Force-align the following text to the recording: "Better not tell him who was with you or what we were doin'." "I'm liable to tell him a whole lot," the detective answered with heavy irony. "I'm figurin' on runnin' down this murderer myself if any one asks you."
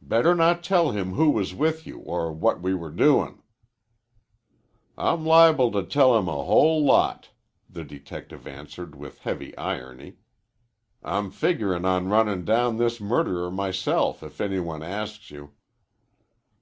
"Better 0.00 0.34
not 0.34 0.64
tell 0.64 0.92
him 0.92 1.12
who 1.12 1.28
was 1.28 1.52
with 1.54 1.86
you 1.86 1.98
or 1.98 2.32
what 2.32 2.62
we 2.62 2.72
were 2.74 2.88
doin'." 2.90 3.42
"I'm 4.96 5.26
liable 5.26 5.70
to 5.72 5.82
tell 5.82 6.16
him 6.16 6.26
a 6.26 6.32
whole 6.42 6.82
lot," 6.82 7.28
the 7.68 7.84
detective 7.84 8.46
answered 8.46 8.94
with 8.96 9.18
heavy 9.18 9.54
irony. 9.58 10.14
"I'm 11.02 11.30
figurin' 11.30 11.84
on 11.84 12.08
runnin' 12.08 12.46
down 12.46 12.78
this 12.78 12.98
murderer 12.98 13.50
myself 13.50 14.22
if 14.22 14.40
any 14.40 14.58
one 14.58 14.82
asks 14.82 15.30
you." 15.30 15.50